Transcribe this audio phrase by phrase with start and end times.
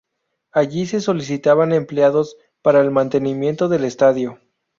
[0.51, 4.39] Allí se solicitaban empleados para el mantenimiento del estadio.